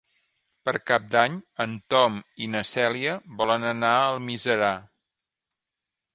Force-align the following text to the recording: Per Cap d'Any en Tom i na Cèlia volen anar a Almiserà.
Per 0.69 0.73
Cap 0.91 1.03
d'Any 1.15 1.35
en 1.65 1.75
Tom 1.95 2.17
i 2.47 2.49
na 2.55 2.63
Cèlia 2.71 3.15
volen 3.43 3.69
anar 3.75 3.93
a 4.01 4.09
Almiserà. 4.17 4.73